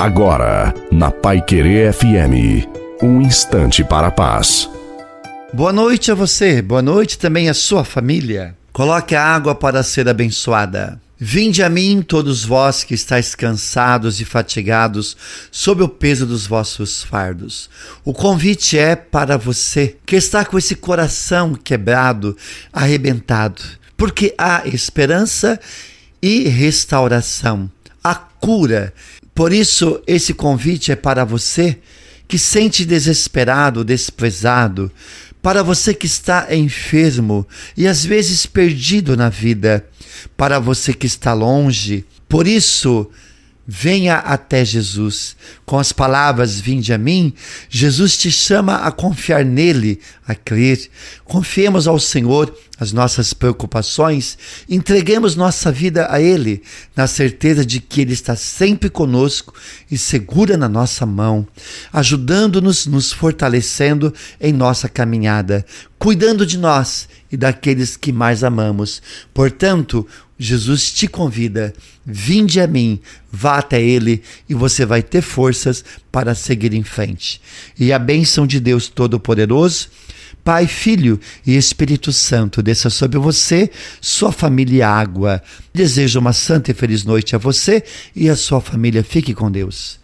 [0.00, 2.66] Agora, na Pai Querer FM,
[3.02, 4.66] um instante para a paz.
[5.52, 8.56] Boa noite a você, boa noite também à sua família.
[8.72, 10.98] Coloque a água para ser abençoada.
[11.18, 15.18] Vinde a mim, todos vós que estáis cansados e fatigados,
[15.52, 17.68] sob o peso dos vossos fardos.
[18.02, 22.34] O convite é para você que está com esse coração quebrado,
[22.72, 23.60] arrebentado,
[23.98, 25.60] porque há esperança
[26.22, 27.70] e restauração,
[28.02, 28.94] a cura.
[29.40, 31.78] Por isso, esse convite é para você
[32.28, 34.92] que sente desesperado, desprezado,
[35.40, 39.86] para você que está enfermo e às vezes perdido na vida,
[40.36, 42.04] para você que está longe.
[42.28, 43.08] Por isso,
[43.72, 45.36] Venha até Jesus.
[45.64, 47.32] Com as palavras Vinde a mim,
[47.68, 50.90] Jesus te chama a confiar nele, a crer.
[51.24, 54.36] Confiemos ao Senhor as nossas preocupações,
[54.68, 56.64] entreguemos nossa vida a Ele,
[56.96, 59.54] na certeza de que Ele está sempre conosco
[59.88, 61.46] e segura na nossa mão,
[61.92, 65.64] ajudando-nos, nos fortalecendo em nossa caminhada,
[65.96, 69.02] cuidando de nós e daqueles que mais amamos.
[69.32, 70.06] Portanto,
[70.38, 71.72] Jesus te convida,
[72.04, 73.00] vinde a mim,
[73.30, 77.40] vá até Ele e você vai ter forças para seguir em frente.
[77.78, 79.88] E a bênção de Deus Todo-Poderoso,
[80.42, 83.70] Pai, Filho e Espírito Santo desça sobre você,
[84.00, 85.42] sua família e água.
[85.74, 87.84] Desejo uma santa e feliz noite a você
[88.16, 89.04] e a sua família.
[89.04, 89.98] Fique com Deus.